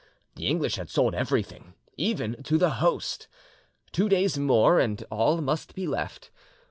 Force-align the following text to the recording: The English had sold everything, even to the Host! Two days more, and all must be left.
The 0.33 0.47
English 0.47 0.77
had 0.77 0.89
sold 0.89 1.13
everything, 1.13 1.75
even 1.95 2.41
to 2.45 2.57
the 2.57 2.77
Host! 2.83 3.27
Two 3.91 4.09
days 4.09 4.35
more, 4.35 4.79
and 4.79 5.03
all 5.11 5.39
must 5.41 5.75
be 5.75 5.85
left. 5.85 6.31